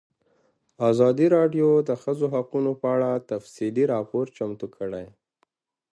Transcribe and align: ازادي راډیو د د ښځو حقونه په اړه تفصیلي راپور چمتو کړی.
ازادي 0.89 1.27
راډیو 1.37 1.69
د 1.81 1.85
د 1.89 1.91
ښځو 2.01 2.25
حقونه 2.33 2.71
په 2.81 2.87
اړه 2.95 3.11
تفصیلي 3.31 3.83
راپور 3.93 4.25
چمتو 4.37 4.67
کړی. 4.77 5.05